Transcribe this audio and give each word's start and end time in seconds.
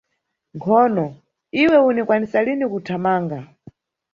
Nkhono, 0.55 1.05
iwe 1.63 1.77
unikwanisa 1.89 2.37
lini 2.45 2.65
kuthamanga. 2.71 3.39